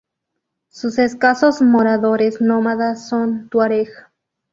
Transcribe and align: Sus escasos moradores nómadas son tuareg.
Sus 0.69 0.97
escasos 0.97 1.61
moradores 1.61 2.41
nómadas 2.41 3.07
son 3.07 3.49
tuareg. 3.49 3.87